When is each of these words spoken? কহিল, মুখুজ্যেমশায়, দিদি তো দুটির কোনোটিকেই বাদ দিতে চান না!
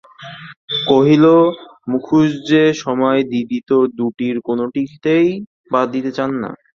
কহিল, 0.87 1.25
মুখুজ্যেমশায়, 1.87 3.23
দিদি 3.31 3.59
তো 3.69 3.77
দুটির 3.97 4.35
কোনোটিকেই 4.47 5.27
বাদ 5.71 5.87
দিতে 5.93 6.11
চান 6.17 6.31
না! 6.41 6.49